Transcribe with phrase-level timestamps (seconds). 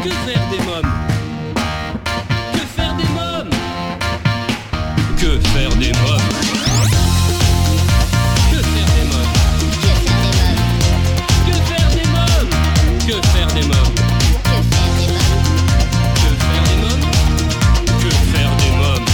[0.00, 0.92] Que faire des mômes
[2.52, 3.50] Que faire des mômes
[5.18, 6.28] Que faire des mômes
[8.50, 9.32] Que faire des mômes
[11.46, 12.50] Que faire des mômes
[13.06, 13.94] Que faire des mômes
[16.14, 17.06] Que faire des mômes
[17.98, 19.08] Que faire des mômes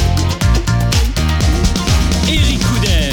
[2.29, 3.11] Eric Couder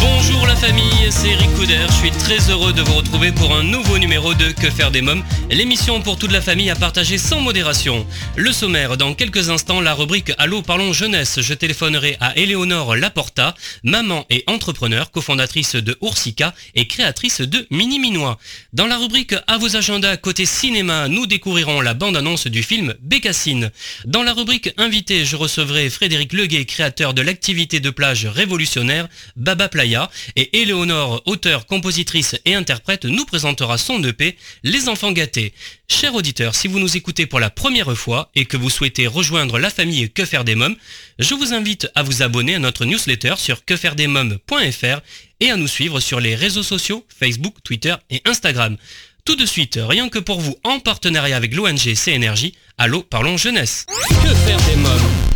[0.00, 1.86] Bonjour la famille, c'est Eric Couder.
[1.88, 3.85] Je suis très heureux de vous retrouver pour un nouveau
[4.26, 8.06] numéro de Que faire des mômes, l'émission pour toute la famille à partager sans modération.
[8.36, 11.40] Le sommaire, dans quelques instants, la rubrique Allô, parlons jeunesse.
[11.40, 17.98] Je téléphonerai à Éléonore Laporta, maman et entrepreneur, cofondatrice de Oursica et créatrice de Mini
[17.98, 18.38] Minois.
[18.72, 23.70] Dans la rubrique À vos agendas côté cinéma, nous découvrirons la bande-annonce du film Bécassine.
[24.06, 29.68] Dans la rubrique Invité, je recevrai Frédéric Leguet, créateur de l'activité de plage révolutionnaire Baba
[29.68, 34.15] Playa, et Éléonore, auteure, compositrice et interprète, nous présentera son EP
[34.62, 35.52] Les Enfants Gâtés.
[35.88, 39.58] Chers auditeurs, si vous nous écoutez pour la première fois et que vous souhaitez rejoindre
[39.58, 40.76] la famille Que faire des mômes,
[41.18, 45.00] je vous invite à vous abonner à notre newsletter sur quefairedesmômes.fr
[45.40, 48.76] et à nous suivre sur les réseaux sociaux Facebook, Twitter et Instagram.
[49.24, 53.86] Tout de suite, rien que pour vous, en partenariat avec l'ONG CNRJ, Allô, parlons jeunesse.
[53.88, 55.35] Que faire des mômes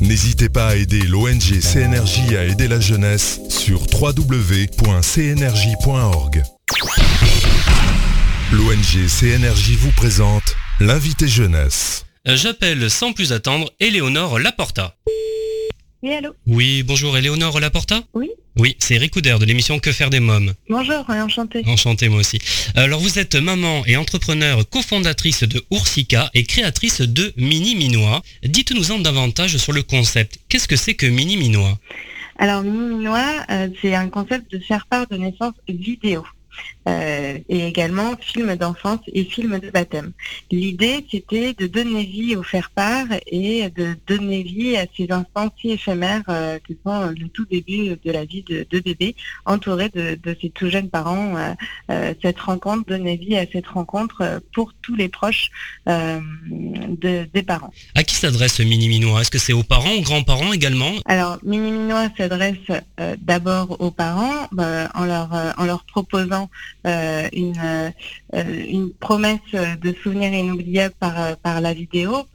[0.00, 4.82] N'hésitez pas à aider l'ONG CNRJ à aider la jeunesse sur www.cnrj.org.
[8.52, 12.04] L'ONG CNRJ vous présente l'invité jeunesse.
[12.26, 14.94] J'appelle sans plus attendre Éléonore Laporta.
[16.06, 20.08] Oui, allô Oui, bonjour Éléonore Laporta Oui Oui, c'est Eric Couder de l'émission Que faire
[20.08, 20.54] des mômes.
[20.68, 21.64] Bonjour, enchanté.
[21.66, 22.38] Enchanté moi aussi.
[22.76, 28.22] Alors vous êtes maman et entrepreneur cofondatrice de Oursica et créatrice de Mini Minois.
[28.44, 30.38] Dites-nous en davantage sur le concept.
[30.48, 31.76] Qu'est-ce que c'est que Mini Minois?
[32.38, 36.22] Alors, Mini-Minois, euh, c'est un concept de faire part de naissance vidéo.
[36.88, 40.12] Euh, et également film d'enfance et film de baptême.
[40.52, 45.72] L'idée, c'était de donner vie au faire-part et de donner vie à ces instants si
[45.72, 49.16] éphémères euh, que sont le tout début de la vie de, de bébé,
[49.46, 51.36] entouré de, de ces tout jeunes parents.
[51.36, 51.54] Euh,
[51.90, 55.50] euh, cette rencontre, donner vie à cette rencontre euh, pour tous les proches
[55.88, 56.20] euh,
[57.02, 57.72] de- des parents.
[57.96, 59.22] À qui s'adresse Mini Minois?
[59.22, 60.92] Est-ce que c'est aux parents, aux grands-parents également?
[61.06, 62.54] Alors, Mini Minois s'adresse
[63.00, 66.45] euh, d'abord aux parents euh, en, leur, euh, en leur proposant
[66.86, 67.90] euh, une, euh,
[68.32, 72.26] une promesse de souvenirs inoubliables par, euh, la vidéo,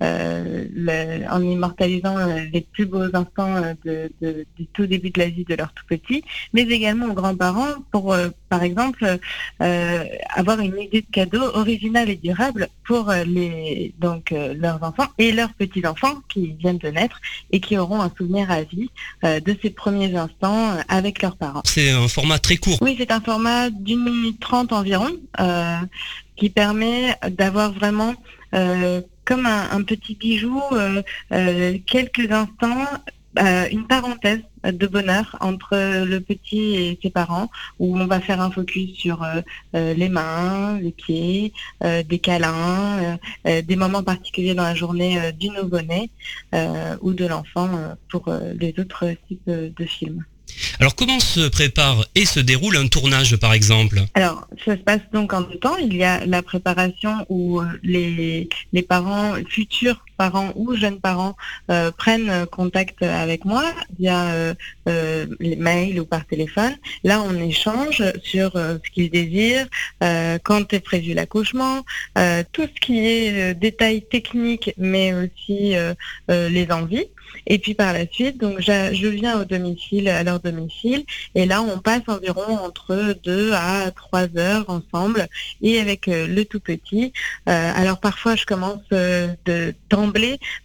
[0.00, 2.16] en immortalisant
[2.52, 6.62] les plus beaux instants du tout début de la vie de leur tout petit, mais
[6.62, 8.14] également aux grands-parents pour,
[8.54, 9.18] par exemple,
[9.62, 14.80] euh, avoir une idée de cadeau originale et durable pour euh, les, donc, euh, leurs
[14.84, 17.20] enfants et leurs petits-enfants qui viennent de naître
[17.50, 18.90] et qui auront un souvenir à vie
[19.24, 21.62] euh, de ces premiers instants avec leurs parents.
[21.64, 22.78] C'est un format très court.
[22.80, 25.10] Oui, c'est un format d'une minute trente environ
[26.36, 28.14] qui permet d'avoir vraiment
[29.24, 32.86] comme un, un petit bijou euh, euh, quelques instants,
[33.38, 34.40] euh, une parenthèse
[34.72, 39.22] de bonheur entre le petit et ses parents où on va faire un focus sur
[39.22, 39.40] euh,
[39.74, 41.52] euh, les mains, les pieds,
[41.82, 46.10] euh, des câlins, des moments particuliers dans la journée du nouveau-né
[47.02, 47.68] ou de l'enfant
[48.08, 50.24] pour les autres types de films.
[50.78, 54.00] Alors comment se prépare et se déroule un tournage par exemple?
[54.14, 55.76] Alors, ça se passe donc en deux temps.
[55.76, 61.36] Il y a la préparation où les, les parents, futurs parents ou jeunes parents
[61.70, 63.64] euh, prennent euh, contact avec moi
[63.98, 64.54] via euh,
[64.88, 66.74] euh, les ou par téléphone.
[67.02, 69.66] Là, on échange sur ce qu'ils désirent,
[70.42, 71.84] quand est prévu l'accouchement,
[72.52, 75.74] tout ce qui est détails techniques, mais aussi
[76.28, 77.06] les envies.
[77.46, 81.04] Et puis par la suite, donc je viens au domicile, à leur domicile,
[81.34, 85.26] et là on passe environ entre deux à trois heures ensemble
[85.62, 87.12] et avec le tout petit.
[87.46, 89.74] Alors parfois je commence de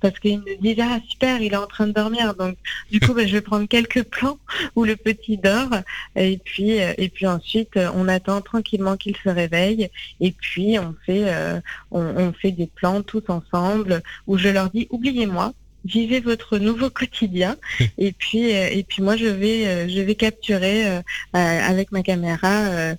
[0.02, 2.36] parce qu'ils me disent ah super il est en train de dormir.
[2.36, 2.58] Donc
[2.92, 4.38] du coup bah, je vais prendre quelques plans
[4.76, 5.70] où le petit dort.
[6.16, 9.90] Et puis euh, et puis ensuite euh, on attend tranquillement qu'il se réveille.
[10.20, 11.60] Et puis on fait euh,
[11.92, 15.54] on, on fait des plans tous ensemble où je leur dis oubliez-moi
[15.86, 17.56] vivez votre nouveau quotidien.
[17.98, 21.02] Et puis et puis moi je vais je vais capturer
[21.36, 22.96] euh, avec ma caméra euh,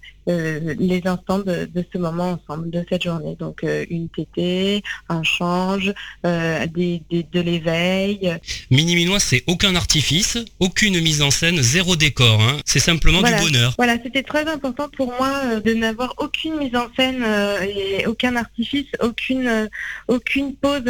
[0.78, 3.36] les instants de, ce moment ensemble, de cette journée.
[3.38, 5.92] Donc une tétée, un change,
[6.24, 8.36] des, de l'éveil.
[8.70, 12.40] Mini-minois, c'est aucun artifice, aucune mise en scène, zéro décor.
[12.40, 12.58] Hein.
[12.64, 13.74] C'est simplement du bonheur.
[13.76, 17.24] Voilà, c'était très important pour moi de n'avoir aucune mise en scène
[17.62, 19.68] et aucun artifice, aucune,
[20.08, 20.86] aucune pose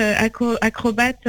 [0.60, 1.28] acrobate.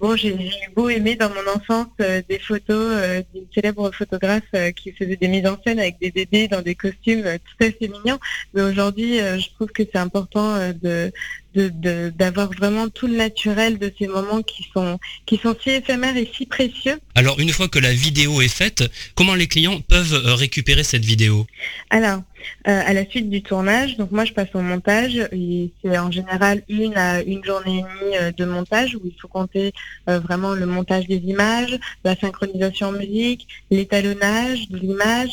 [0.00, 0.36] bon, j'ai
[0.74, 4.42] beau aimer dans mon enfance des photos d'une célèbre photographe
[4.76, 7.88] qui faisait des mises en scène avec des bébés dans des costumes tout à fait
[7.88, 8.18] mignons.
[8.54, 11.12] Mais aujourd'hui, je trouve que c'est important de,
[11.54, 16.30] d'avoir vraiment tout le naturel de ces moments qui sont, qui sont si éphémères et
[16.34, 16.98] si précieux.
[17.14, 21.04] Alors, une fois que la vidéo est faite, comment les clients peuvent euh, récupérer cette
[21.04, 21.46] vidéo?
[21.90, 22.22] Alors,
[22.66, 26.10] euh, à la suite du tournage, donc moi je passe au montage, et c'est en
[26.10, 29.72] général une à une journée et demie euh, de montage où il faut compter
[30.06, 35.30] vraiment le montage des images, la synchronisation en musique, l'étalonnage de l'image,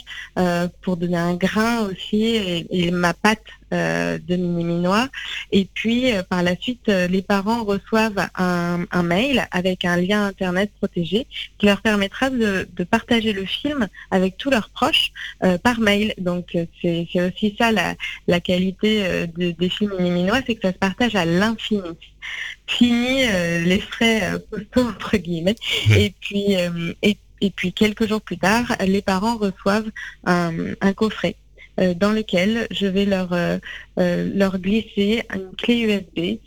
[0.81, 5.09] pour donner un grain aussi et, et ma patte euh, de mini-minois.
[5.51, 10.25] Et puis, euh, par la suite, euh, les parents reçoivent un, mail avec un lien
[10.27, 11.27] Internet protégé
[11.57, 15.12] qui leur permettra de, partager le film avec tous leurs proches
[15.63, 16.13] par mail.
[16.17, 21.25] Donc, c'est aussi ça la, qualité des films mini-minois, c'est que ça se partage à
[21.25, 21.81] l'infini.
[22.68, 23.25] Fini
[23.65, 25.56] les frais postaux, entre guillemets.
[25.95, 26.56] Et puis,
[27.01, 29.91] et, puis, quelques jours plus tard, les parents reçoivent
[30.25, 31.44] un coffret euh,
[31.77, 33.36] dans lequel je vais leur,
[33.97, 36.38] euh, euh, leur glisser une clé USB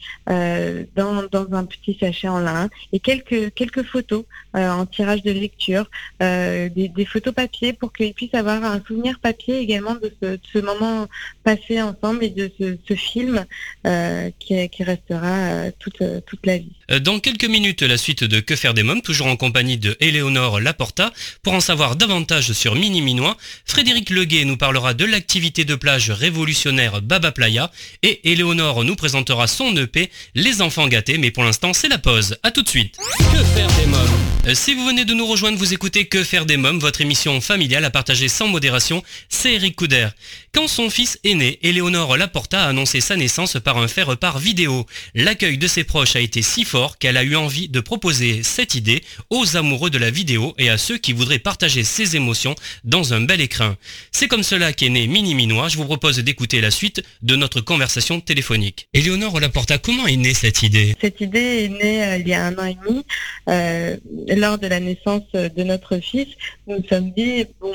[0.96, 4.24] dans, dans, un petit sachet en lin et quelques, quelques photos
[4.54, 5.90] en tirage de lecture,
[6.20, 11.06] des, photos papier pour qu'ils puissent avoir un souvenir papier également de ce, moment
[11.44, 13.44] passé ensemble et de ce, film
[14.38, 16.72] qui, restera toute, toute la vie.
[17.00, 20.60] Dans quelques minutes, la suite de Que faire des mômes, toujours en compagnie de Éléonore
[20.60, 21.12] Laporta.
[21.42, 25.74] Pour en savoir davantage sur Mini Minois, Frédéric Leguet nous parlera de la activité de
[25.74, 27.70] plage révolutionnaire Baba Playa
[28.02, 32.36] et Éléonore nous présentera son EP Les enfants gâtés mais pour l'instant c'est la pause.
[32.42, 32.96] A tout de suite.
[33.16, 34.18] Que faire des mômes
[34.48, 37.40] euh, Si vous venez de nous rejoindre, vous écoutez Que faire des mômes, votre émission
[37.40, 40.08] familiale à partager sans modération, c'est Eric Couder.
[40.52, 44.40] Quand son fils est né, Éléonore Laporta a annoncé sa naissance par un faire par
[44.40, 44.86] vidéo.
[45.14, 48.74] L'accueil de ses proches a été si fort qu'elle a eu envie de proposer cette
[48.74, 53.14] idée aux amoureux de la vidéo et à ceux qui voudraient partager ses émotions dans
[53.14, 53.76] un bel écrin.
[54.10, 57.60] C'est comme cela qu'est né Mini Minois, je vous propose d'écouter la suite de notre
[57.60, 58.88] conversation téléphonique.
[58.94, 60.96] Éléonore Laporta, comment est née cette idée?
[60.98, 63.04] Cette idée est née euh, il y a un an et demi,
[63.50, 63.96] euh,
[64.34, 66.28] lors de la naissance de notre fils.
[66.66, 67.74] Nous nous sommes dit, bon,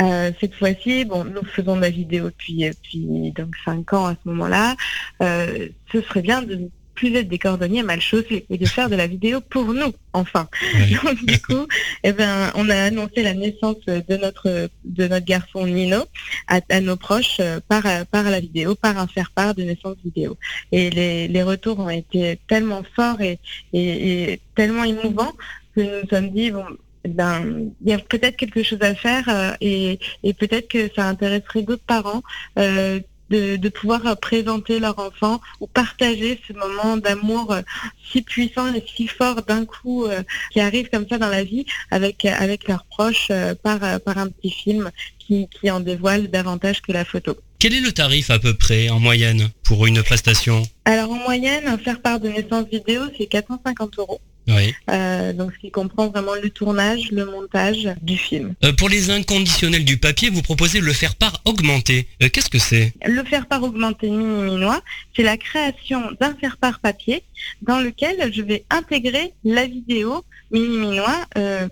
[0.00, 4.14] euh, cette fois-ci, bon, nous faisons de la vidéo depuis, depuis donc cinq ans à
[4.14, 4.76] ce moment-là.
[5.20, 9.06] ce serait bien de plus être des cordonniers mal chaussés et de faire de la
[9.06, 10.48] vidéo pour nous, enfin.
[11.04, 11.66] Donc du coup,
[12.02, 16.04] eh ben, on a annoncé la naissance de notre de notre garçon Nino
[16.48, 20.36] à, nos proches euh, par par la vidéo, par un faire part de naissance vidéo.
[20.72, 23.38] Et les, les retours ont été tellement forts et,
[23.72, 25.32] et, tellement émouvants
[25.74, 26.64] que nous nous sommes dit bon,
[27.04, 30.90] eh ben, il y a peut-être quelque chose à faire euh, et, et peut-être que
[30.94, 32.22] ça intéresserait d'autres parents
[32.58, 33.00] euh,
[33.30, 37.62] de, pouvoir présenter leur enfant ou partager ce moment d'amour euh,
[38.10, 41.66] si puissant et si fort d'un coup euh, qui arrive comme ça dans la vie
[41.90, 46.80] avec, avec leurs proches euh, par, par un petit film qui, qui en dévoile davantage
[46.82, 47.36] que la photo.
[47.58, 50.62] Quel est le tarif à peu près en moyenne pour une prestation?
[50.84, 54.20] Alors en moyenne, faire part de naissance vidéo, c'est 450 euros.
[54.48, 54.74] Oui.
[54.90, 58.54] Euh, donc ce qui comprend vraiment le tournage, le montage du film.
[58.64, 62.08] Euh, pour les inconditionnels du papier, vous proposez le faire part augmenté.
[62.22, 62.92] Euh, qu'est-ce que c'est?
[63.04, 64.80] Le faire part augmenté mini-minois,
[65.16, 67.22] c'est la création d'un faire part papier
[67.62, 71.16] dans lequel je vais intégrer la vidéo mini-minois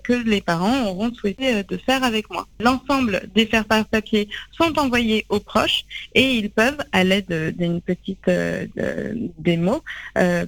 [0.03, 2.45] que les parents auront souhaité de faire avec moi.
[2.59, 7.81] L'ensemble des faire part papier sont envoyés aux proches et ils peuvent, à l'aide d'une
[7.81, 8.29] petite
[9.39, 9.81] démo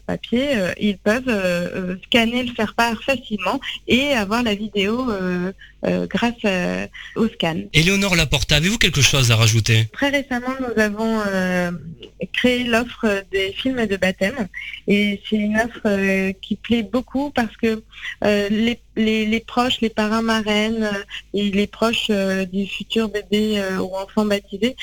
[0.05, 0.49] papier,
[0.79, 5.07] ils peuvent scanner le faire part facilement et avoir la vidéo
[5.83, 6.43] grâce
[7.15, 7.57] au scan.
[7.73, 9.87] Éléonore Laporta, avez-vous quelque chose à rajouter?
[9.93, 11.21] Très récemment, nous avons
[12.33, 14.47] créé l'offre des films de baptême
[14.87, 17.83] et c'est une offre qui plaît beaucoup parce que
[18.23, 23.61] euh, les, les, proches, les parents marraines euh, et les proches euh, du futur bébé
[23.79, 24.75] ou enfant baptisé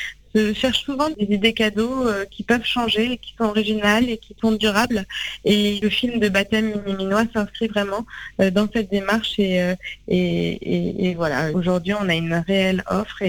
[0.54, 5.04] cherchent souvent des idées cadeaux qui peuvent changer, qui sont originales et qui sont durables.
[5.44, 8.04] Et le film de baptême mini-minois s'inscrit vraiment
[8.38, 9.38] dans cette démarche.
[9.38, 9.76] Et,
[10.08, 13.22] et, voilà, aujourd'hui, on a une réelle offre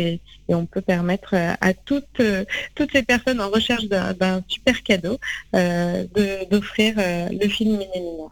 [0.49, 2.43] et on peut permettre euh, à toutes, euh,
[2.75, 5.19] toutes ces personnes en recherche d'un super cadeau
[5.55, 6.03] euh,
[6.49, 7.85] d'offrir le film Mini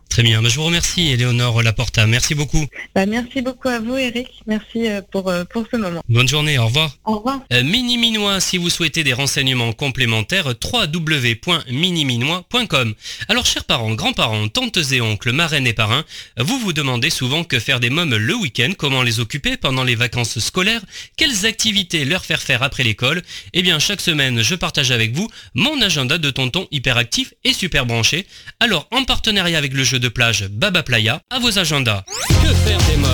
[0.09, 2.65] Très bien, bah, je vous remercie Éléonore Laporta, merci beaucoup.
[2.95, 6.01] Bah, merci beaucoup à vous Eric, merci pour, pour ce moment.
[6.07, 6.97] Bonne journée, au revoir.
[7.05, 7.41] Au revoir.
[7.51, 12.93] Mini Minois, si vous vous souhaitez des renseignements complémentaires, www.miniminois.com.
[13.27, 16.05] Alors chers parents, grands-parents, tantes et oncles, marraines et parrains,
[16.37, 19.95] vous vous demandez souvent que faire des mômes le week-end, comment les occuper pendant les
[19.95, 20.81] vacances scolaires,
[21.17, 23.21] quelles activités leur faire faire après l'école.
[23.53, 27.85] Eh bien chaque semaine, je partage avec vous mon agenda de tonton hyperactif et super
[27.85, 28.27] branché.
[28.59, 32.03] Alors en partenariat avec le jeu de plage Baba Playa, à vos agendas.
[32.29, 33.09] Que faire des mômes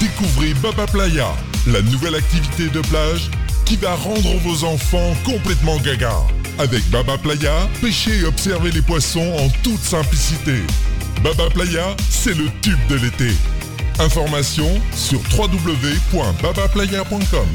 [0.00, 1.34] Découvrez Baba Playa,
[1.66, 3.30] la nouvelle activité de plage
[3.64, 6.14] qui va rendre vos enfants complètement gaga.
[6.58, 10.62] Avec Baba Playa, pêchez et observez les poissons en toute simplicité.
[11.22, 13.34] Baba Playa, c'est le tube de l'été.
[14.00, 17.48] Information sur www.babaplaya.com.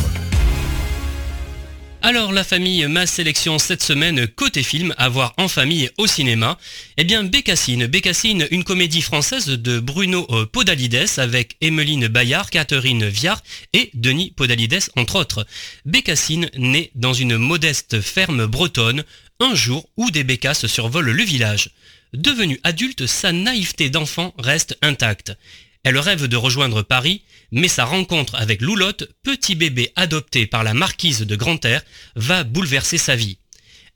[2.02, 6.58] Alors la famille, ma sélection cette semaine côté film à voir en famille au cinéma.
[6.98, 13.08] Eh bien Bécassine, Bécassine, une comédie française de Bruno euh, Podalides avec Emmeline Bayard, Catherine
[13.08, 15.48] Viard et Denis Podalides entre autres.
[15.86, 19.06] Bécassine naît dans une modeste ferme bretonne
[19.40, 21.70] un jour où des bécasses survolent le village.
[22.12, 25.38] Devenue adulte, sa naïveté d'enfant reste intacte.
[25.84, 30.74] Elle rêve de rejoindre Paris, mais sa rencontre avec Loulotte, petit bébé adopté par la
[30.74, 31.84] marquise de Grantaire,
[32.16, 33.38] va bouleverser sa vie.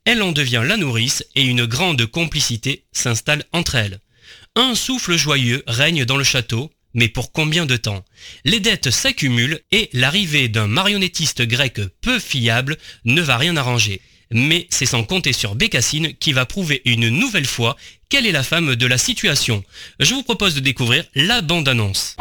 [0.04, 4.00] Elle en devient la nourrice et une grande complicité s'installe entre elles.
[4.54, 8.04] Un souffle joyeux règne dans le château, mais pour combien de temps?
[8.44, 14.02] Les dettes s'accumulent et l'arrivée d'un marionnettiste grec peu fiable ne va rien arranger.
[14.30, 17.76] Mais c'est sans compter sur Bécassine qui va prouver une nouvelle fois
[18.08, 19.64] quelle est la femme de la situation.
[20.00, 22.16] Je vous propose de découvrir la bande-annonce.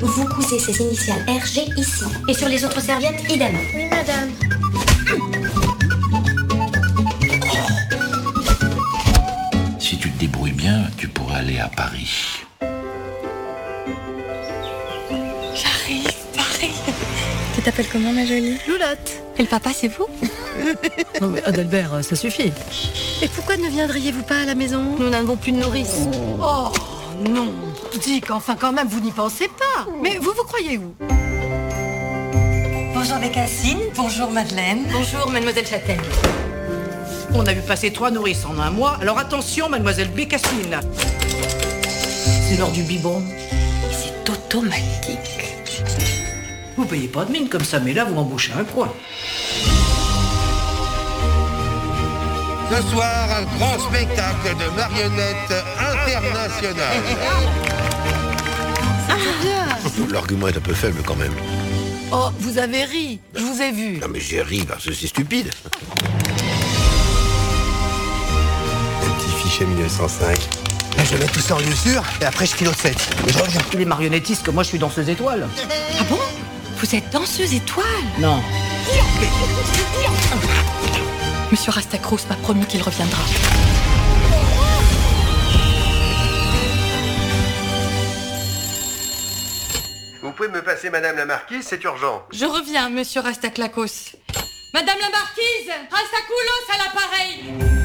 [0.00, 2.04] Vous cousez ces initiales RG ici.
[2.28, 3.56] Et sur les autres serviettes, idem.
[3.74, 4.55] Oui, madame.
[10.36, 12.42] Débrouilles bien, tu pourras aller à Paris.
[15.54, 16.94] J'arrive, j'arrive.
[17.54, 18.58] Tu t'appelles comment, ma jolie?
[18.68, 19.22] Loulotte.
[19.38, 20.06] Et le papa, c'est vous?
[21.22, 22.52] Non mais Adalbert, ça suffit.
[23.22, 24.82] Et pourquoi ne viendriez-vous pas à la maison?
[24.98, 26.06] Nous n'avons plus de nourrice.
[26.38, 26.70] Oh
[27.26, 27.54] non
[28.02, 30.94] Dick, enfin quand même, vous n'y pensez pas Mais vous vous croyez où?
[32.92, 34.84] Bonjour Bécassine, bonjour Madeleine.
[34.92, 36.00] Bonjour, mademoiselle Châtaigne.
[37.38, 40.80] On a vu passer trois nourrices en un mois, alors attention, mademoiselle Bécassine
[42.48, 43.22] C'est l'heure du biberon.
[43.90, 45.54] C'est automatique.
[46.78, 48.90] Vous payez pas de mine comme ça, mais là, vous embauchez un coin.
[52.70, 57.02] Ce soir, un grand spectacle de marionnettes internationales.
[60.10, 61.34] L'argument est un peu faible quand même.
[62.12, 63.98] Oh, vous avez ri, je vous ai vu.
[63.98, 65.50] Non mais j'ai ri parce que c'est stupide.
[69.56, 70.38] Un petit fichier 1905.
[70.98, 72.94] Là, je mets tout ça en lieu sûr et après je file au 7.
[73.24, 73.60] Mais je reviens.
[73.72, 75.48] Les marionnettistes, que moi je suis danseuse étoile.
[75.98, 76.18] Ah bon?
[76.76, 77.86] Vous êtes danseuse étoile?
[78.18, 78.42] Non.
[81.50, 83.22] Monsieur Rastacrous m'a promis qu'il reviendra.
[90.22, 92.22] Vous pouvez me passer Madame la Marquise, c'est urgent.
[92.30, 94.16] Je reviens, monsieur Rastaclacos.
[94.74, 97.75] Madame la marquise Rastacoulos à l'appareil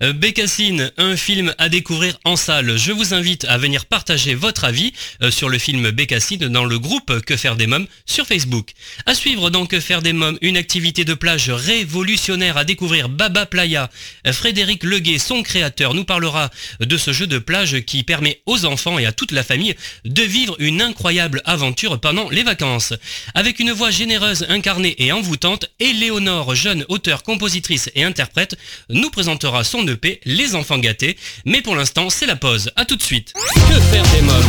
[0.00, 2.76] Bécassine, un film à découvrir en salle.
[2.76, 6.78] Je vous invite à venir partager votre avis euh, sur le film Bécassine dans le
[6.78, 8.72] groupe Que faire des mômes sur Facebook.
[9.06, 13.46] À suivre dans Que faire des mômes, une activité de plage révolutionnaire à découvrir Baba
[13.46, 13.90] Playa.
[14.26, 16.50] Euh, Frédéric Leguet, son créateur, nous parlera
[16.80, 20.22] de ce jeu de plage qui permet aux enfants et à toute la famille de
[20.22, 22.92] vivre une incroyable aventure pendant les vacances.
[23.34, 28.58] Avec une voix généreuse, incarnée et envoûtante, Éléonore, jeune auteure, compositrice et interprète,
[28.90, 31.16] nous présentera son EP Les Enfants Gâtés.
[31.44, 32.70] Mais pour l'instant, c'est la pause.
[32.76, 33.32] À tout de suite.
[33.34, 34.44] Que faire des mômes?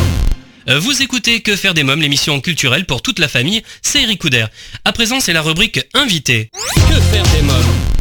[0.68, 4.20] Euh, vous écoutez Que faire des mômes, l'émission culturelle pour toute la famille, c'est Eric
[4.20, 4.46] Couder.
[4.84, 6.50] À présent, c'est la rubrique Invité.
[6.88, 7.97] Que faire des mômes?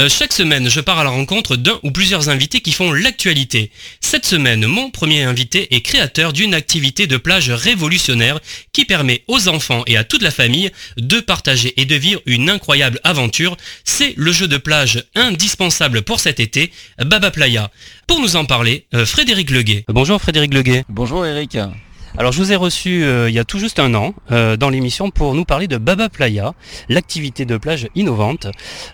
[0.00, 3.70] Euh, chaque semaine, je pars à la rencontre d'un ou plusieurs invités qui font l'actualité.
[4.00, 8.40] Cette semaine, mon premier invité est créateur d'une activité de plage révolutionnaire
[8.72, 12.48] qui permet aux enfants et à toute la famille de partager et de vivre une
[12.48, 13.58] incroyable aventure.
[13.84, 16.72] C'est le jeu de plage indispensable pour cet été,
[17.04, 17.70] Baba Playa.
[18.06, 19.84] Pour nous en parler, euh, Frédéric Leguet.
[19.88, 20.84] Bonjour Frédéric Leguet.
[20.88, 21.58] Bonjour Eric.
[22.18, 24.68] Alors je vous ai reçu euh, il y a tout juste un an euh, dans
[24.68, 26.54] l'émission pour nous parler de Baba Playa,
[26.88, 28.48] l'activité de plage innovante.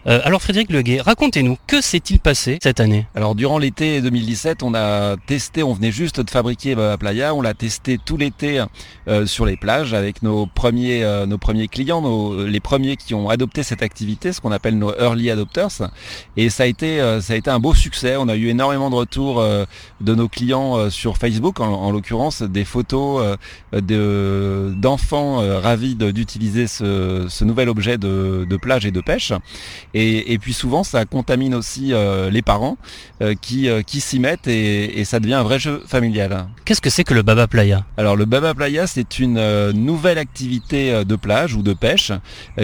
[0.06, 3.06] Euh, alors Frédéric Leguet, racontez-nous, que s'est-il passé cette année?
[3.14, 7.40] Alors durant l'été 2017, on a testé, on venait juste de fabriquer Baba Playa, on
[7.40, 8.62] l'a testé tout l'été
[9.24, 12.02] sur les plages avec nos premiers, nos premiers clients,
[12.34, 15.90] les premiers qui ont adopté cette activité, ce qu'on appelle nos early adopters.
[16.36, 18.16] Et ça a été, ça a été un beau succès.
[18.16, 23.05] On a eu énormément de retours de nos clients sur Facebook, en l'occurrence des photos
[23.72, 29.32] de, d'enfants ravis d'utiliser ce, nouvel objet de, plage et de pêche.
[29.94, 31.92] Et, puis souvent, ça contamine aussi
[32.30, 32.76] les parents
[33.40, 36.48] qui, qui s'y mettent et, ça devient un vrai jeu familial.
[36.64, 37.84] Qu'est-ce que c'est que le Baba Playa?
[37.96, 42.12] Alors le Baba Playa, c'est une nouvelle activité de plage ou de pêche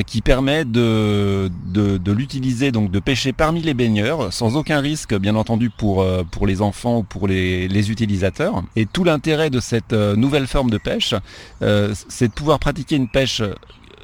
[0.06, 5.36] qui permet de, de, l'utiliser, donc de pêcher parmi les baigneurs, sans aucun risque, bien
[5.36, 8.62] entendu, pour, pour les enfants ou pour les, les utilisateurs.
[8.76, 11.14] Et tout l'intérêt de cette nouvelle forme de pêche,
[11.60, 13.42] c'est de pouvoir pratiquer une pêche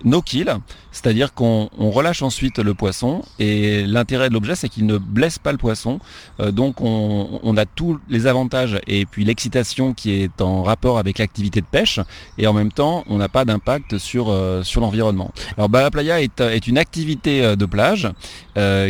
[0.05, 0.59] no kill,
[0.93, 5.53] c'est-à-dire qu'on relâche ensuite le poisson et l'intérêt de l'objet c'est qu'il ne blesse pas
[5.53, 5.99] le poisson,
[6.41, 11.19] euh, donc on, a tous les avantages et puis l'excitation qui est en rapport avec
[11.19, 11.99] l'activité de pêche
[12.37, 15.33] et en même temps on n'a pas d'impact sur, euh, sur l'environnement.
[15.57, 18.09] Alors Bala Playa est, une activité euh, de plage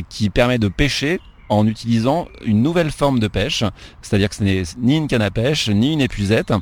[0.09, 3.64] qui permet de pêcher en utilisant une nouvelle forme de pêche,
[4.02, 6.52] c'est-à-dire que ce n'est ni une canne à pêche, ni une épuisette.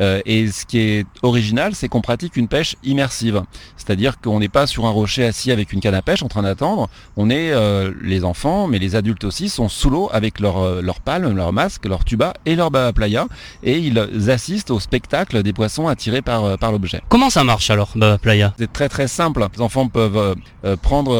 [0.00, 3.42] Euh, et ce qui est original, c'est qu'on pratique une pêche immersive,
[3.76, 6.42] c'est-à-dire qu'on n'est pas sur un rocher assis avec une canne à pêche en train
[6.42, 10.58] d'attendre, on est, euh, les enfants, mais les adultes aussi, sont sous l'eau avec leur,
[10.58, 13.26] euh, leur palme, leur masque, leur tuba et leur baba playa,
[13.62, 17.02] et ils assistent au spectacle des poissons attirés par, par l'objet.
[17.08, 18.54] Comment ça marche alors, baba playa?
[18.58, 19.46] C'est très très simple.
[19.54, 20.36] Les enfants peuvent
[20.82, 21.14] prendre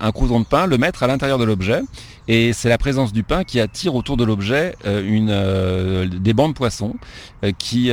[0.00, 1.82] un croûton de pain, le mettre à l'intérieur de l'objet,
[2.28, 6.34] et c'est la présence du pain qui attire autour de l'objet euh, une euh, des
[6.34, 6.94] bancs de poissons
[7.42, 7.90] euh, qui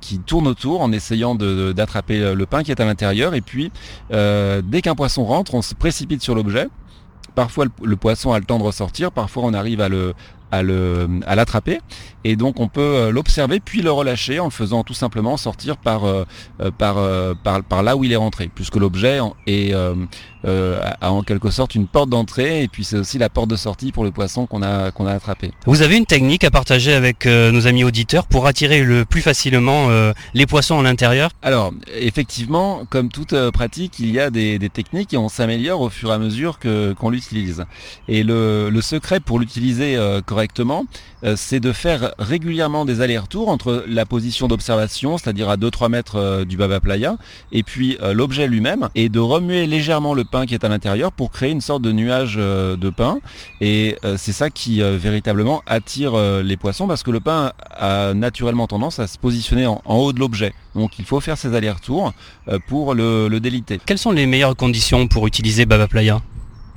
[0.00, 3.34] qui tournent autour en essayant d'attraper le pain qui est à l'intérieur.
[3.34, 3.72] Et puis
[4.10, 6.68] dès qu'un poisson rentre on se précipite sur l'objet.
[7.34, 10.14] Parfois le, poisson a le temps de ressortir, parfois on arrive à le,
[10.50, 10.60] à
[11.26, 11.80] à l'attraper
[12.24, 16.02] et donc on peut l'observer puis le relâcher en le faisant tout simplement sortir par
[16.78, 16.96] par,
[17.42, 19.74] par, par là où il est rentré puisque l'objet est
[20.46, 23.56] euh, a en quelque sorte une porte d'entrée et puis c'est aussi la porte de
[23.56, 25.52] sortie pour le poisson qu'on a, qu'on a attrapé.
[25.66, 29.20] Vous avez une technique à partager avec euh, nos amis auditeurs pour attirer le plus
[29.20, 34.58] facilement euh, les poissons à l'intérieur Alors effectivement, comme toute pratique, il y a des,
[34.58, 37.66] des techniques et on s'améliore au fur et à mesure que, qu'on l'utilise.
[38.08, 40.39] Et le, le secret pour l'utiliser correctement,
[41.36, 46.56] c'est de faire régulièrement des allers-retours entre la position d'observation, c'est-à-dire à 2-3 mètres du
[46.56, 47.16] Baba Playa,
[47.52, 51.30] et puis l'objet lui-même, et de remuer légèrement le pain qui est à l'intérieur pour
[51.30, 53.18] créer une sorte de nuage euh, de pain.
[53.60, 58.14] Et euh, c'est ça qui euh, véritablement attire les poissons parce que le pain a
[58.14, 60.52] naturellement tendance à se positionner en, haut de l'objet.
[60.74, 62.12] Donc il faut faire ces allers-retours
[62.66, 63.80] pour le, déliter.
[63.84, 66.20] Quelles sont les meilleures conditions pour utiliser Baba Playa?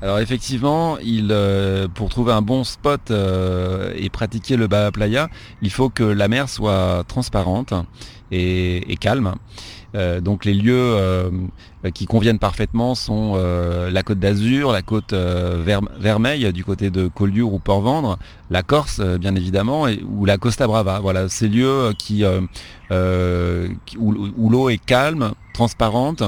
[0.03, 1.33] Alors effectivement, il,
[1.95, 5.29] pour trouver un bon spot et pratiquer le Baba Playa,
[5.61, 7.73] il faut que la mer soit transparente
[8.31, 9.33] et calme.
[9.95, 11.29] Euh, donc les lieux euh,
[11.93, 17.53] qui conviennent parfaitement sont euh, la côte d'Azur, la côte Vermeille du côté de Collioure
[17.53, 18.17] ou Port-Vendre,
[18.49, 20.99] la Corse bien évidemment, ou la Costa Brava.
[20.99, 21.91] Voilà, ces lieux
[23.97, 26.23] où l'eau est calme, transparente,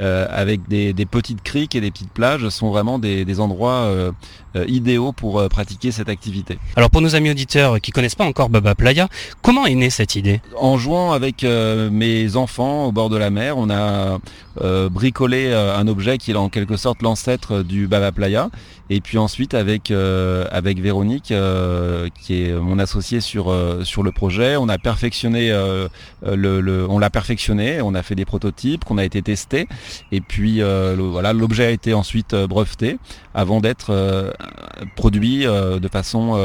[0.00, 4.12] euh, avec des, petites criques et des petites plages sont vraiment des, endroits euh,
[4.54, 6.58] euh, idéaux pour pratiquer cette activité.
[6.76, 9.08] Alors pour nos amis auditeurs qui connaissent pas encore Baba Playa,
[9.42, 10.40] comment est née cette idée?
[10.56, 14.18] En jouant avec mes enfants au bord de la mer, on a
[14.88, 18.50] bricolé un objet qui est en quelque sorte l'ancêtre du Baba Playa.
[18.90, 21.32] Et puis ensuite avec avec Véronique
[22.20, 25.50] qui est mon associé sur sur le projet, on a perfectionné
[26.22, 29.66] le, on l'a perfectionné, on a fait des prototypes qu'on a été testés
[30.12, 32.98] et puis euh, voilà, l'objet a été ensuite euh, breveté
[33.34, 34.30] avant d'être euh,
[34.96, 36.36] produit de façon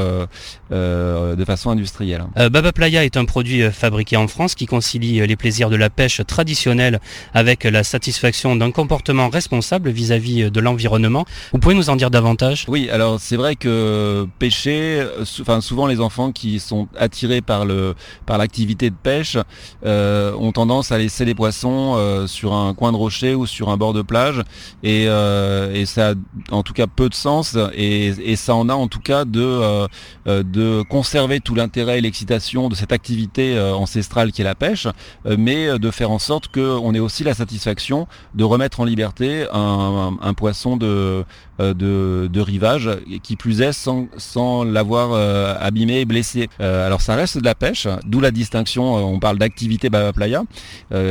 [0.70, 2.24] de façon industrielle.
[2.36, 6.20] Baba Playa est un produit fabriqué en France qui concilie les plaisirs de la pêche
[6.26, 7.00] traditionnelle
[7.32, 11.24] avec la satisfaction d'un comportement responsable vis-à-vis de l'environnement.
[11.52, 12.33] Vous pouvez nous en dire davantage
[12.68, 15.06] Oui, alors c'est vrai que pêcher,
[15.40, 17.94] enfin souvent les enfants qui sont attirés par le
[18.26, 19.36] par l'activité de pêche
[19.84, 23.92] ont tendance à laisser les poissons sur un coin de rocher ou sur un bord
[23.92, 24.42] de plage.
[24.84, 26.14] Euh, et, ça a
[26.50, 29.86] en tout cas peu de sens et, ça en a en tout cas de, euh,
[30.26, 34.88] euh, de conserver tout l'intérêt et l'excitation de cette activité ancestrale qui est la pêche,
[35.24, 40.34] mais de faire en sorte qu'on ait aussi la satisfaction de remettre en liberté un,
[40.36, 41.24] poisson de,
[41.58, 42.90] de, de, rivage,
[43.22, 45.12] qui plus est sans, sans l'avoir
[45.60, 46.48] abîmé et blessé.
[46.58, 50.44] alors ça reste de la pêche, d'où la distinction, on parle d'activité Baba Playa,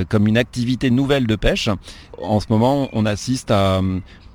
[0.10, 1.70] comme une activité nouvelle de pêche.
[2.22, 3.82] En ce moment, on assiste à,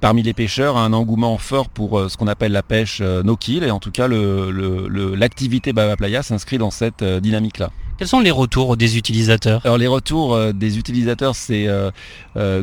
[0.00, 3.64] parmi les pêcheurs un engouement fort pour euh, ce qu'on appelle la pêche euh, no-kill
[3.64, 7.70] et en tout cas l'activité Baba Playa s'inscrit dans cette euh, dynamique-là.
[7.98, 11.66] Quels sont les retours des utilisateurs Alors les retours des utilisateurs, c'est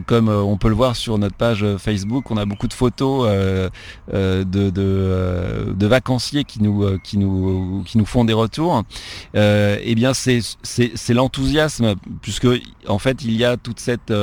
[0.05, 3.27] comme on peut le voir sur notre page Facebook, on a beaucoup de photos
[4.11, 8.83] de, de, vacanciers qui nous, qui, nous, qui nous font des retours.
[9.33, 12.47] eh bien c'est l'enthousiasme puisque
[12.87, 14.13] en fait il y a toute cette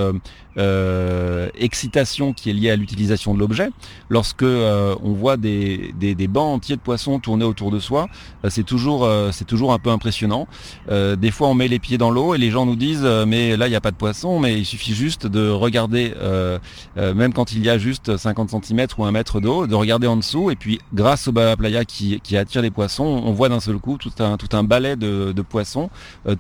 [0.58, 3.70] euh, excitation qui est liée à l'utilisation de l'objet.
[4.10, 8.08] Lorsque euh, on voit des, des, bancs entiers de poissons tourner autour de soi,
[8.44, 10.46] euh, c'est toujours, c'est toujours un peu impressionnant.
[10.88, 13.66] des fois, on met les pieds dans l'eau et les gens nous disent mais là,
[13.66, 16.12] il n'y a pas de poisson, mais il suffit juste de regarder,
[16.96, 20.16] même quand il y a juste 50 cm ou un mètre d'eau, de regarder en
[20.16, 23.60] dessous et puis grâce au Baba Playa qui, qui attire les poissons, on voit d'un
[23.60, 25.90] seul coup tout un, tout un balai de, de poissons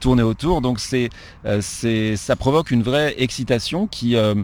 [0.00, 0.60] tourner autour.
[0.60, 1.10] Donc c'est,
[1.60, 4.34] c'est, ça provoque une vraie excitation qui qui euh,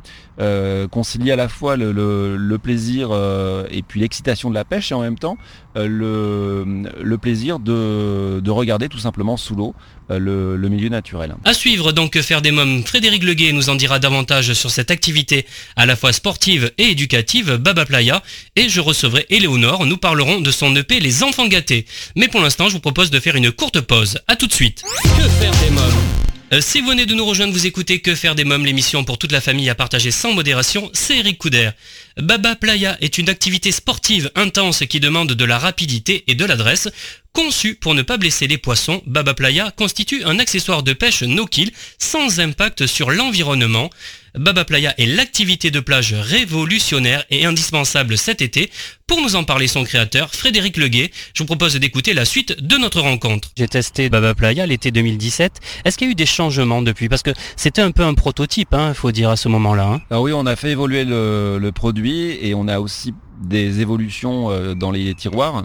[0.40, 4.94] euh, concilie à la fois le, plaisir euh, et puis l'excitation de la pêche et
[4.94, 5.36] en même temps
[5.74, 9.74] le, plaisir de, regarder tout simplement sous l'eau
[10.10, 11.34] le, milieu naturel.
[11.44, 15.44] À suivre donc faire des mômes, Frédéric Leguet nous en dira davantage sur cette activité
[15.76, 18.22] à la fois sportive et éducative Baba Playa
[18.54, 21.86] et je recevrai Éléonore, nous parlerons de son EP Les Enfants Gâtés.
[22.16, 24.20] Mais pour l'instant je vous propose de faire une courte pause.
[24.28, 24.82] A tout de suite.
[25.16, 26.37] Que faire des mômes?
[26.52, 29.18] Euh, si vous venez de nous rejoindre, vous écoutez Que faire des mômes, l'émission pour
[29.18, 31.70] toute la famille à partager sans modération, c'est Eric Couder.
[32.20, 36.88] Baba Playa est une activité sportive intense qui demande de la rapidité et de l'adresse.
[37.32, 41.70] Conçue pour ne pas blesser les poissons, Baba Playa constitue un accessoire de pêche no-kill
[41.98, 43.90] sans impact sur l'environnement.
[44.34, 48.70] Baba Playa est l'activité de plage révolutionnaire et indispensable cet été.
[49.06, 52.76] Pour nous en parler son créateur, Frédéric Leguet, je vous propose d'écouter la suite de
[52.76, 53.50] notre rencontre.
[53.56, 55.60] J'ai testé Baba Playa l'été 2017.
[55.84, 57.08] Est-ce qu'il y a eu des changements depuis?
[57.08, 59.84] Parce que c'était un peu un prototype, il hein, faut dire, à ce moment-là.
[59.86, 60.02] Hein.
[60.10, 64.74] Ah oui, on a fait évoluer le, produit et on a aussi des évolutions euh,
[64.74, 65.64] dans les tiroirs.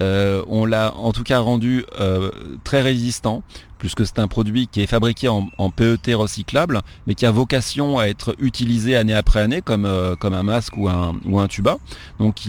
[0.00, 2.30] Euh, on l'a en tout cas rendu euh,
[2.62, 3.42] très résistant
[3.78, 8.06] puisque c'est un produit qui est fabriqué en, PET recyclable, mais qui a vocation à
[8.06, 11.78] être utilisé année après année comme, un masque ou un, ou un tuba.
[12.18, 12.40] Donc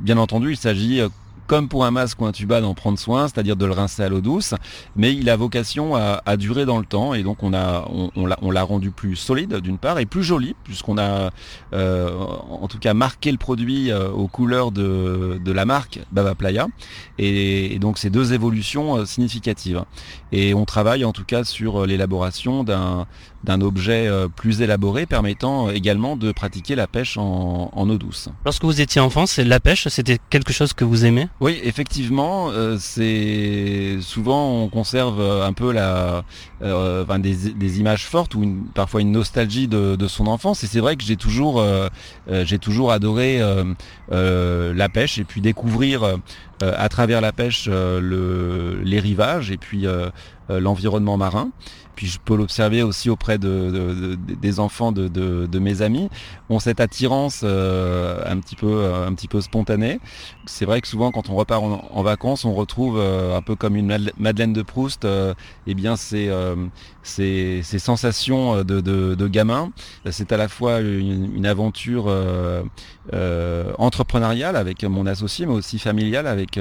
[0.00, 1.02] bien entendu, il s'agit
[1.48, 4.08] comme pour un masque ou un tuba d'en prendre soin, c'est-à-dire de le rincer à
[4.08, 4.54] l'eau douce,
[4.94, 8.62] mais il a vocation à, durer dans le temps et donc on a on, l'a
[8.62, 11.30] rendu plus solide d'une part et plus joli puisqu'on a
[11.72, 16.68] en tout cas marqué le produit aux couleurs de, la marque Baba Playa.
[17.18, 19.82] Et, et donc c'est deux évolutions significatives.
[20.30, 23.06] Et on travaille en tout cas sur l'élaboration d'un
[23.44, 28.28] d'un objet euh, plus élaboré permettant également de pratiquer la pêche en, eau douce.
[28.44, 31.28] Lorsque vous étiez enfant, la pêche, c'était quelque chose que vous aimez?
[31.40, 36.24] Oui, effectivement, euh, c'est souvent on conserve un peu la,
[36.62, 40.64] euh, des, images fortes ou parfois une nostalgie de, son enfance.
[40.64, 41.62] Et c'est vrai que j'ai toujours,
[42.28, 43.40] j'ai toujours adoré
[44.10, 46.18] la pêche et puis découvrir
[46.60, 49.86] à travers la pêche les rivages et puis
[50.48, 51.50] l'environnement marin
[51.98, 56.08] puis je peux l'observer aussi auprès de, des enfants de, mes amis,
[56.48, 59.98] ont cette attirance euh, un, petit peu, euh, un petit peu spontanée.
[60.46, 63.74] C'est vrai que souvent quand on repart en, vacances, on retrouve euh, un peu comme
[63.74, 65.08] une Madeleine de Proust,
[65.66, 66.30] eh bien c'est
[67.02, 69.72] ces, sensations de, de, gamin.
[70.08, 72.14] C'est à la fois une, aventure
[73.76, 76.60] entrepreneuriale avec mon associé, mais aussi familiale avec,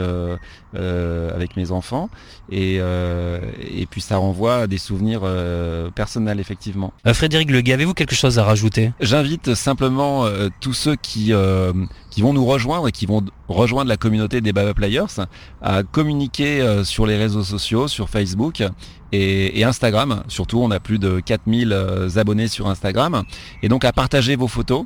[0.74, 2.10] avec mes enfants.
[2.50, 6.94] Et, et puis ça renvoie à des souvenirs euh, personnel effectivement.
[7.06, 8.92] Euh, Frédéric Leguet, avez-vous quelque chose à rajouter?
[9.00, 11.32] J'invite simplement euh, tous ceux qui,
[12.10, 15.22] qui vont nous rejoindre et qui vont rejoindre la communauté des Baba Players
[15.62, 18.64] à communiquer sur les réseaux sociaux, sur Facebook
[19.14, 20.24] et, Instagram.
[20.28, 21.74] Surtout, on a plus de 4000
[22.18, 23.24] abonnés sur Instagram.
[23.64, 24.86] Et donc à partager vos photos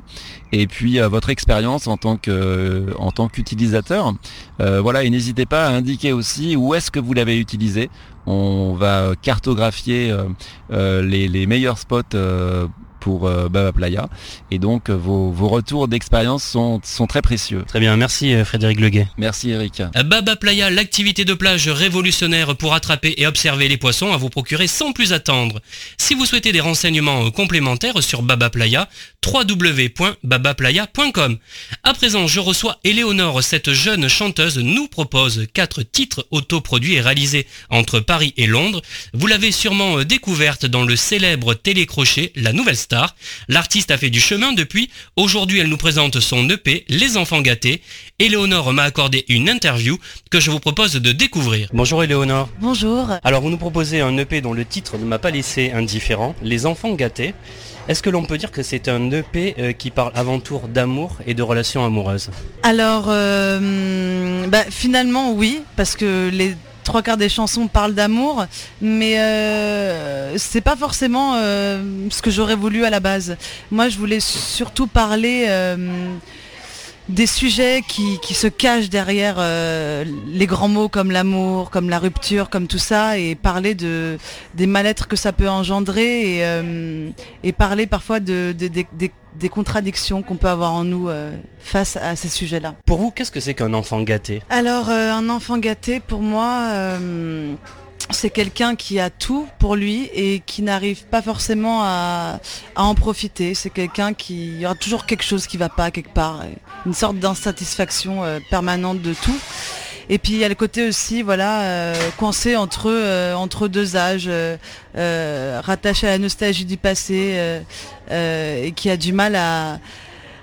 [0.52, 4.14] et puis votre expérience en tant que en tant qu'utilisateur.
[4.58, 7.90] voilà, et n'hésitez pas à indiquer aussi où est-ce que vous l'avez utilisé
[8.26, 10.24] on va cartographier euh,
[10.70, 12.68] euh, les, meilleurs spots euh,
[13.02, 14.08] pour Baba Playa.
[14.50, 17.64] Et donc vos, retours d'expérience sont, sont, très précieux.
[17.66, 19.08] Très bien, merci Frédéric Leguet.
[19.18, 19.82] Merci Eric.
[20.04, 24.68] Baba Playa, l'activité de plage révolutionnaire pour attraper et observer les poissons à vous procurer
[24.68, 25.60] sans plus attendre.
[25.98, 28.88] Si vous souhaitez des renseignements complémentaires sur Baba Playa,
[29.26, 31.38] www.babaplaya.com.
[31.82, 33.42] À présent, je reçois Éléonore.
[33.42, 38.82] Cette jeune chanteuse nous propose quatre titres autoproduits et réalisés entre Paris et Londres.
[39.14, 42.91] Vous l'avez sûrement découverte dans le célèbre télécrochet La Nouvelle Star.
[42.92, 43.16] Star.
[43.48, 44.90] L'artiste a fait du chemin depuis.
[45.16, 47.80] Aujourd'hui, elle nous présente son EP, Les Enfants Gâtés.
[48.18, 49.98] Éléonore m'a accordé une interview
[50.30, 51.70] que je vous propose de découvrir.
[51.72, 52.50] Bonjour Éléonore.
[52.60, 53.08] Bonjour.
[53.24, 56.66] Alors, vous nous proposez un EP dont le titre ne m'a pas laissé indifférent, Les
[56.66, 57.32] Enfants Gâtés.
[57.88, 61.16] Est-ce que l'on peut dire que c'est un EP euh, qui parle avant tout d'amour
[61.26, 62.30] et de relations amoureuses?
[62.62, 68.46] Alors, euh, bah, finalement, oui, parce que les trois quarts des chansons parlent d'amour,
[68.80, 73.36] mais euh, c'est pas forcément euh, ce que j'aurais voulu à la base.
[73.70, 75.76] Moi, je voulais surtout parler euh,
[77.08, 81.98] des sujets qui, qui se cachent derrière euh, les grands mots comme l'amour, comme la
[81.98, 84.18] rupture, comme tout ça, et parler de,
[84.54, 87.08] des mal-être que ça peut engendrer, et, euh,
[87.42, 91.32] et parler parfois de, de- des- des- des contradictions qu'on peut avoir en nous euh,
[91.58, 92.74] face à ces sujets-là.
[92.86, 94.42] Pour vous, qu'est-ce que c'est qu'un enfant gâté?
[94.50, 97.54] Alors, euh, un enfant gâté, pour moi, euh,
[98.10, 102.40] c'est quelqu'un qui a tout pour lui et qui n'arrive pas forcément à,
[102.76, 103.54] à en profiter.
[103.54, 106.42] C'est quelqu'un qui il y aura toujours quelque chose qui va pas quelque part,
[106.84, 109.38] une sorte d'insatisfaction euh, permanente de tout.
[110.08, 113.96] Et puis il y a le côté aussi, voilà, euh, coincé entre euh, entre deux
[113.96, 117.60] âges, euh, rattaché à la nostalgie du passé
[118.10, 119.78] et qui a du mal à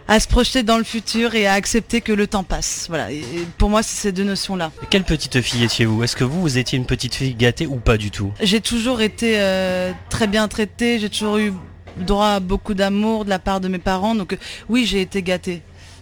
[0.07, 2.87] à se projeter dans le futur et à accepter que le temps passe.
[2.89, 3.11] Voilà.
[3.11, 3.23] Et
[3.59, 4.71] pour moi, c'est ces deux notions-là.
[4.89, 6.03] Quelle petite fille étiez-vous?
[6.03, 8.31] Est-ce que vous, vous étiez une petite fille gâtée ou pas du tout?
[8.41, 9.39] J'ai toujours été
[10.09, 11.53] très bien traitée, j'ai toujours eu
[11.97, 15.61] droit à beaucoup d'amour de la part de mes parents, donc oui, j'ai été gâtée.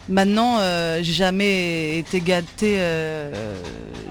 [0.10, 3.56] Maintenant, euh, j'ai jamais été gâtée, euh,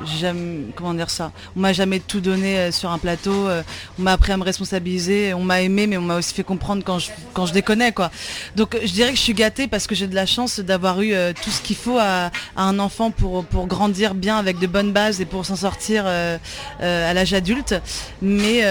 [0.06, 1.32] jamais, comment dire ça?
[1.56, 3.62] On m'a jamais tout donné euh, sur un plateau, euh,
[3.98, 6.82] on m'a appris à me responsabiliser, on m'a aimé, mais on m'a aussi fait comprendre
[6.84, 8.10] quand je, quand déconnais, quoi.
[8.56, 11.14] Donc je dirais que je suis gâtée parce que j'ai de la chance d'avoir eu
[11.14, 14.92] euh, tout ce qu'il faut à, un enfant pour, pour grandir bien avec de bonnes
[14.92, 17.74] bases et pour s'en sortir à l'âge adulte.
[18.22, 18.62] Mais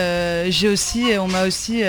[0.52, 1.84] j'ai aussi, on m'a aussi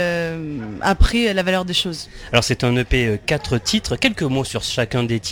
[0.80, 2.08] appris la valeur des choses.
[2.32, 5.25] Alors c'est un EP 4 titres, quelques mots sur chacun des titres.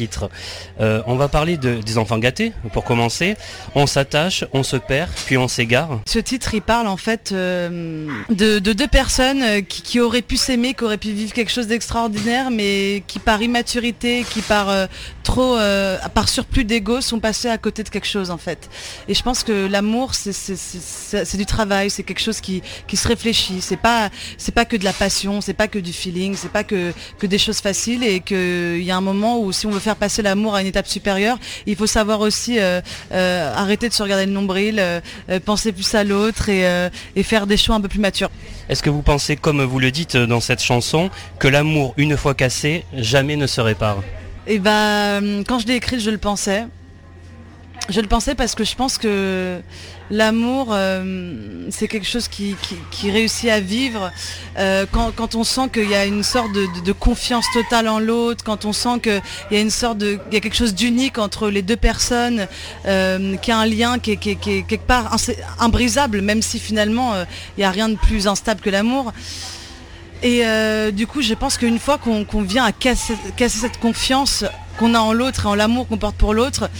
[0.80, 3.36] Euh, on va parler de- des enfants gâtés pour commencer.
[3.74, 6.00] On s'attache, on se perd, puis on s'égare.
[6.06, 10.36] Ce titre, il parle en fait euh, de, de deux personnes euh, qui, auraient pu
[10.36, 14.66] s'aimer, qui auraient pu vivre quelque chose d'extraordinaire, mais qui par immaturité, qui par
[15.22, 15.56] trop,
[16.14, 18.68] par surplus d'ego, sont passés à côté de quelque chose en fait.
[19.08, 22.62] Et je pense que l'amour, c'est du travail, c'est quelque chose qui,
[22.94, 23.60] se réfléchit.
[23.60, 24.10] C'est pas,
[24.54, 27.38] pas que de la passion, c'est pas que du feeling, c'est pas que, que des
[27.38, 30.54] choses faciles, et qu'il y a un moment où si on veut faire passer l'amour
[30.54, 32.80] à une étape supérieure, il faut savoir aussi euh,
[33.12, 35.00] euh, arrêter de se regarder le nombril, euh,
[35.44, 36.64] penser plus à l'autre et,
[37.14, 38.30] et faire des choix un peu plus matures.
[38.68, 42.34] Est-ce que vous pensez, comme vous le dites dans cette chanson, que l'amour, une fois
[42.34, 44.02] cassé, jamais ne se répare?
[44.46, 46.64] Et ben, quand je l'ai écrite, je le pensais.
[47.90, 49.60] Je le pensais parce que je pense que
[50.10, 52.56] l'amour, euh, c'est quelque chose qui,
[53.02, 54.10] réussit à vivre
[54.58, 58.42] euh, quand, quand on sent qu'il y a une sorte de, confiance totale en l'autre,
[58.42, 61.18] quand on sent qu'il y a une sorte de, il y a quelque chose d'unique
[61.18, 62.46] entre les deux personnes,
[62.86, 65.14] euh, qu'il y a un lien qui est, quelque part
[65.58, 67.14] imbrisable, même si finalement
[67.56, 69.12] il n'y a rien de plus instable que l'amour.
[70.22, 70.42] Et
[70.92, 74.44] du coup, je pense qu'une fois qu'on vient à casser cette confiance
[74.78, 76.70] qu'on a en l'autre et en l'amour qu'on porte pour l'autre,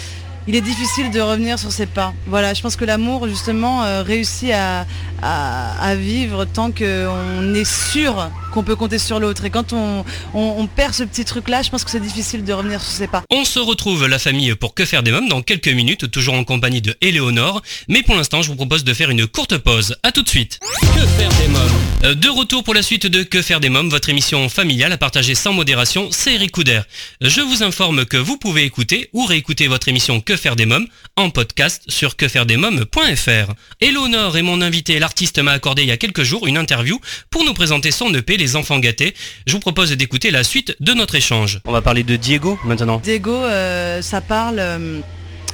[0.47, 2.13] il est difficile de revenir sur ses pas.
[2.27, 4.87] Voilà, je pense que l'amour, justement, euh, réussit à,
[5.23, 9.45] à- à vivre tant qu'on est sûr qu'on peut compter sur l'autre.
[9.45, 10.05] Et quand on,
[10.35, 13.07] on- on perd ce petit truc-là, je pense que c'est difficile de revenir sur ses
[13.09, 13.23] pas.
[13.31, 16.45] On se retrouve la famille pour Que faire des mômes dans quelques minutes, toujours en
[16.45, 17.63] compagnie de Éléonore.
[17.89, 19.97] Mais pour l'instant, je vous propose de faire une courte pause.
[20.03, 20.61] À tout de suite.
[20.95, 21.63] Que faire des mômes?
[22.05, 24.99] Euh, De retour pour la suite de Que faire des mômes, votre émission familiale à
[24.99, 26.81] partager sans modération, c'est Eric Couder.
[27.21, 30.87] Je vous informe que vous pouvez écouter ou réécouter votre émission Que faire des mômes
[31.17, 33.53] en podcast sur quefairedesmômes.fr.
[33.81, 34.99] Éléonore est mon invité.
[34.99, 36.99] L'artiste m'a accordé il y a quelques jours une interview
[37.31, 39.15] pour nous présenter son EP Les Enfants Gâtés.
[39.47, 41.61] Je vous propose d'écouter la suite de notre échange.
[41.65, 42.99] On va parler de Diego maintenant.
[42.99, 45.01] Diego, euh, ça parle euh,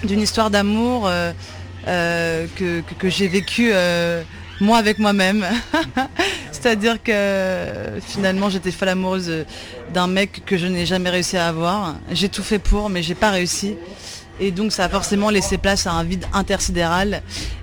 [0.04, 1.32] d'une histoire d'amour euh,
[2.56, 4.22] que, que- que j'ai vécue euh,
[4.60, 5.46] moi avec moi-même.
[6.52, 9.46] C'est-à-dire que finalement j'étais folle amoureuse
[9.94, 11.96] d'un mec que je n'ai jamais réussi à avoir.
[12.12, 13.76] J'ai tout fait pour, mais j'ai pas réussi.
[14.40, 17.22] Et donc ça a forcément laissé place à un vide intersidéral.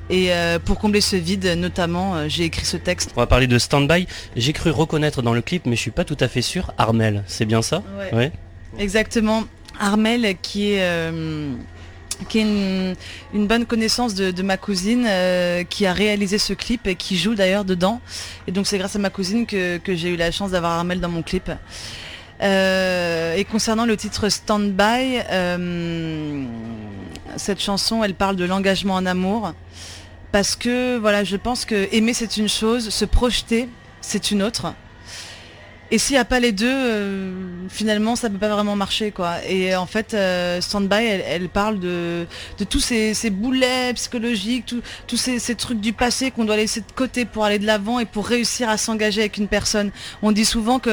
[0.10, 3.12] Et euh, pour combler ce vide, notamment, euh, j'ai écrit ce texte.
[3.16, 4.08] On va parler de Standby.
[4.36, 6.72] J'ai cru reconnaître dans le clip, mais je suis pas tout à fait sûr.
[6.78, 7.84] Armel, c'est bien ça?
[8.14, 8.32] Ouais.
[8.78, 9.44] Exactement.
[9.80, 11.52] Armel qui est, euh,
[12.30, 12.96] qui est une,
[13.34, 15.08] une bonne connaissance de, de ma cousine
[15.70, 18.02] qui a réalisé ce clip et qui joue d'ailleurs dedans.
[18.48, 21.00] Et donc c'est grâce à ma cousine que, que j'ai eu la chance d'avoir Armel
[21.00, 21.52] dans mon clip.
[22.42, 26.44] Euh, et concernant le titre Stand By, euh,
[27.36, 29.54] cette chanson, elle parle de l'engagement en amour.
[30.32, 33.70] Parce que voilà, je pense que aimer c'est une chose, se projeter
[34.02, 34.74] c'est une autre.
[35.90, 37.32] Et s'il n'y a pas les deux, euh,
[37.70, 39.36] finalement, ça peut pas vraiment marcher, quoi.
[39.48, 42.26] Et en fait, euh, Standby, elle, parle de,
[42.58, 44.74] de tous ces, boulets psychologiques,
[45.08, 48.06] tous ces, trucs du passé qu'on doit laisser de côté pour aller de l'avant et
[48.06, 49.92] pour réussir à s'engager avec une personne.
[50.22, 50.90] On dit souvent que,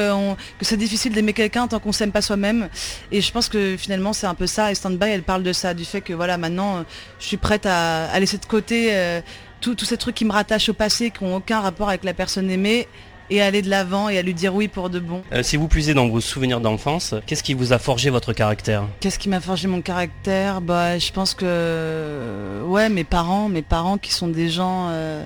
[0.59, 2.69] que c'est difficile d'aimer quelqu'un tant qu'on s'aime pas soi-même.
[3.11, 4.71] Et je pense que finalement, c'est un peu ça.
[4.71, 6.83] Et Standby, elle parle de ça, du fait que voilà, maintenant, euh,
[7.19, 9.19] je suis prête à, à laisser de côté euh,
[9.59, 12.49] tous ces trucs qui me rattachent au passé, qui n'ont aucun rapport avec la personne
[12.49, 12.87] aimée
[13.29, 15.23] et aller de l'avant et à lui dire oui pour de bon.
[15.33, 18.85] Euh, si vous puisez dans vos souvenirs d'enfance, qu'est-ce qui vous a forgé votre caractère
[18.99, 20.61] Qu'est-ce qui m'a forgé mon caractère?
[20.61, 25.25] Bah, je pense que ouais, mes parents, mes parents qui sont des gens euh,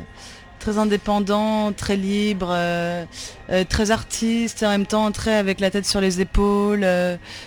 [0.59, 3.05] très indépendants, très libres, euh,
[3.67, 6.85] très artistes, et en même temps très avec la tête sur les épaules,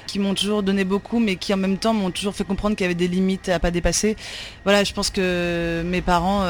[0.06, 2.84] qui m'ont toujours donné beaucoup, mais qui en même temps m'ont toujours fait comprendre qu'il
[2.84, 4.16] y avait des limites à pas dépasser.
[4.64, 6.46] Voilà, je pense que mes parents,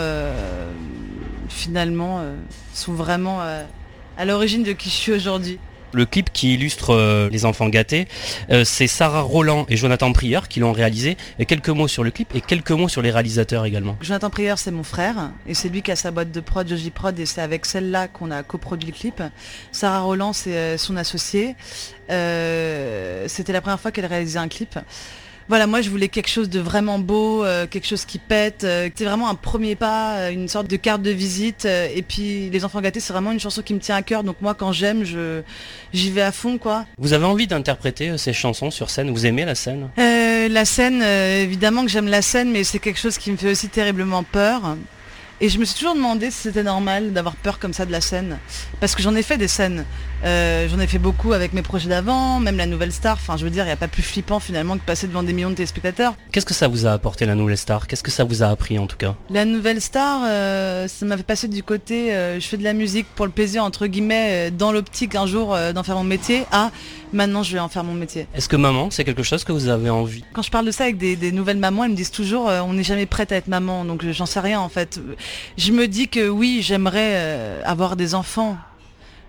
[1.49, 2.23] finalement,
[2.75, 3.41] sont vraiment
[4.17, 5.59] à l'origine de qui je suis aujourd'hui.
[5.95, 8.09] Le clip qui illustre euh, les enfants gâtés,
[8.51, 11.19] euh, c'est Sarah Roland et Jonathan Prieur qui l'ont réalisé.
[11.39, 13.99] Et quelques mots sur le clip et quelques mots sur les réalisateurs également.
[14.01, 16.91] Jonathan Prieur, c'est mon frère, et c'est lui qui a sa boîte de prod, Joji
[16.91, 19.23] Prod, et c'est avec celle-là qu'on a coproduit le clip.
[19.71, 21.57] Sarah Roland, c'est euh, son associé.
[22.11, 24.79] Euh, C'était la première fois qu'elle réalisait un clip.
[25.49, 28.65] Voilà, moi je voulais quelque chose de vraiment beau, euh, quelque chose qui pète.
[28.65, 31.65] euh, c'est vraiment un premier pas, euh, une sorte de carte de visite.
[31.67, 34.25] euh, et puis Les Enfants Gâtés, c'est vraiment une chanson qui me tient à cœur.
[34.25, 35.43] Donc moi, quand j'aime, je
[35.93, 36.87] j'y vais à fond, quoi.
[36.99, 39.11] Vous avez envie d'interpréter ces chansons sur scène?
[39.11, 39.89] Vous aimez la scène?
[39.99, 43.51] Euh, la scène, évidemment que j'aime la scène, mais c'est quelque chose qui me fait
[43.51, 44.77] aussi terriblement peur.
[45.41, 48.01] Et je me suis toujours demandé si c'était normal d'avoir peur comme ça de la
[48.01, 48.39] scène.
[48.79, 49.85] Parce que j'en ai fait des scènes.
[50.25, 53.15] Euh, j'en ai fait beaucoup avec mes projets d'avant, même la nouvelle star.
[53.15, 55.33] Enfin, je veux dire, il n'y a pas plus flippant finalement que passer devant des
[55.33, 56.15] millions de téléspectateurs.
[56.31, 57.87] Qu'est-ce que ça vous a apporté la nouvelle star?
[57.87, 59.15] Qu'est-ce que ça vous a appris en tout cas?
[59.31, 62.73] La nouvelle star, euh, ça m'a fait passer du côté, euh, je fais de la
[62.73, 66.71] musique pour le plaisir, entre guillemets, dans l'optique un jour d'en faire mon métier, à
[67.13, 68.27] maintenant je vais en faire mon métier.
[68.35, 70.25] Est-ce que maman, c'est quelque chose que vous avez envie?
[70.33, 72.61] Quand je parle de ça avec des, des nouvelles mamans, elles me disent toujours euh,
[72.61, 75.01] on n'est jamais prête à être maman, donc j'en sais rien en fait.
[75.59, 78.57] Je me dis que oui, j'aimerais euh, avoir des enfants.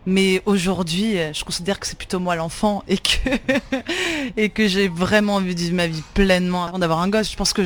[0.06, 3.30] Mais aujourd'hui, euh, je considère que c'est plutôt moi l'enfant et que
[4.38, 7.32] et que j'ai vraiment envie de vivre ma vie pleinement avant d'avoir un gosse.
[7.32, 7.62] Je pense que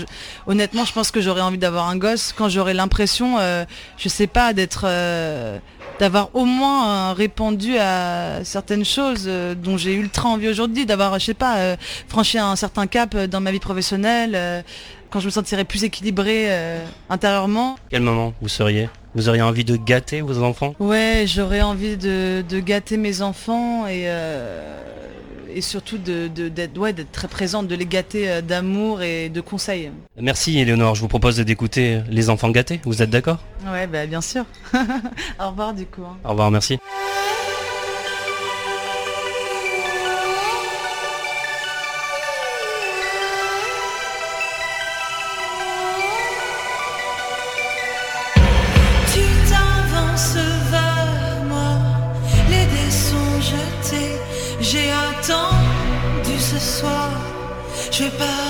[0.45, 3.65] honnêtement, je pense que j'aurais envie d'avoir un gosse quand j'aurai l'impression, euh,
[3.97, 5.57] je sais pas, d'être euh,
[5.99, 11.25] d'avoir au moins euh, répondu à certaines choses dont j'ai ultra envie aujourd'hui, d'avoir, je
[11.25, 11.75] sais pas,
[12.07, 14.63] franchi un certain cap dans ma vie professionnelle,
[15.09, 16.49] quand je me sentirais plus équilibrée
[17.09, 17.77] intérieurement.
[17.89, 18.89] Quel moment vous seriez?
[19.15, 23.87] Vous auriez envie de gâter vos enfants Ouais, j'aurais envie de, de gâter mes enfants
[23.87, 24.77] et, euh,
[25.53, 29.29] et surtout de- de- d'être ouais, d'être très présente, de les gâter euh, d'amour et
[29.29, 29.91] de conseils.
[30.19, 32.79] Merci Éléonore, je vous propose d'écouter Les enfants gâtés.
[32.85, 33.39] Vous êtes d'accord?
[33.71, 34.45] Ouais, bah bien sûr.
[35.39, 36.03] Au revoir du coup.
[36.03, 36.17] hein.
[36.23, 36.77] Au revoir, merci.
[57.97, 58.46] Je vais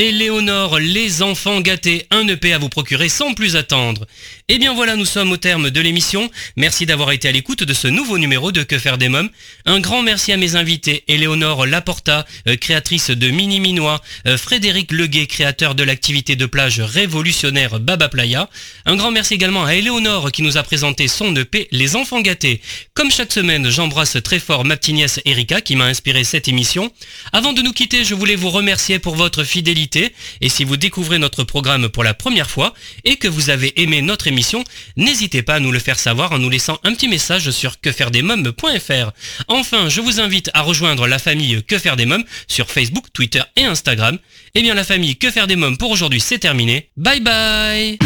[0.00, 4.06] et Léonore, les enfants gâtés, un EP à vous procurer sans plus attendre.
[4.48, 6.30] Et bien voilà, nous sommes au terme de l'émission.
[6.56, 9.28] Merci d'avoir été à l'écoute de ce nouveau numéro de Que faire des mômes.
[9.66, 14.90] Un grand merci à mes invités, Éléonore Laporta, euh, créatrice de Mini Minois, euh, Frédéric
[14.90, 18.48] Leguet, créateur de l'activité de plage révolutionnaire Baba Playa.
[18.86, 22.62] Un grand merci également à Éléonore qui nous a présenté son EP Les enfants gâtés.
[22.94, 26.90] Comme chaque semaine, j'embrasse très fort ma petite nièce Erika qui m'a inspiré cette émission.
[27.34, 31.18] Avant de nous quitter, je voulais vous remercier pour votre fidélité et si vous découvrez
[31.18, 32.74] notre programme pour la première fois
[33.04, 34.64] et que vous avez aimé notre émission,
[34.96, 39.10] n'hésitez pas à nous le faire savoir en nous laissant un petit message sur quefairedesmoms.fr.
[39.48, 43.42] Enfin, je vous invite à rejoindre la famille Que faire des mômes sur Facebook, Twitter
[43.56, 44.18] et Instagram.
[44.54, 46.90] Eh bien la famille Que faire des mômes pour aujourd'hui c'est terminé.
[46.96, 47.98] Bye bye